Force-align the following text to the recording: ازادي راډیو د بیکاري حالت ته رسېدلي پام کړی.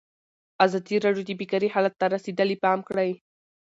ازادي 0.65 0.95
راډیو 1.05 1.27
د 1.27 1.31
بیکاري 1.39 1.67
حالت 1.75 1.93
ته 1.99 2.05
رسېدلي 2.15 2.57
پام 2.63 2.79
کړی. 2.89 3.11